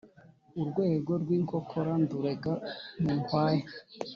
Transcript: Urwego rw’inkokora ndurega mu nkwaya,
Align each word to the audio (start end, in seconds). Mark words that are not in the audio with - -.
Urwego 0.61 1.11
rw’inkokora 1.21 1.91
ndurega 2.01 2.53
mu 3.01 3.11
nkwaya, 3.19 3.65